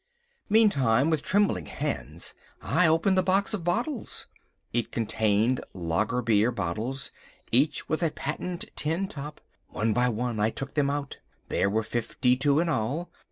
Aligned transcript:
Meantime, 0.49 1.11
with 1.11 1.21
trembling 1.21 1.67
hands, 1.67 2.33
I 2.59 2.87
opened 2.87 3.15
the 3.15 3.21
box 3.21 3.53
of 3.53 3.63
bottles. 3.63 4.25
It 4.73 4.91
contained 4.91 5.63
lager 5.75 6.23
beer 6.23 6.51
bottles, 6.51 7.11
each 7.51 7.87
with 7.87 8.01
a 8.01 8.09
patent 8.09 8.65
tin 8.75 9.07
top. 9.07 9.41
One 9.67 9.93
by 9.93 10.09
one 10.09 10.39
I 10.39 10.49
took 10.49 10.73
them 10.73 10.89
out. 10.89 11.19
There 11.49 11.69
were 11.69 11.83
fifty 11.83 12.35
two 12.35 12.59
in 12.59 12.67
all. 12.67 13.11